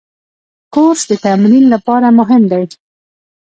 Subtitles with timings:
[0.73, 2.63] کورس د تمرین لپاره مهم دی.